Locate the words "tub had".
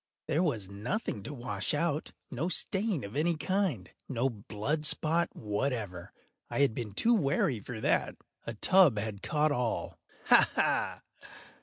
8.55-9.21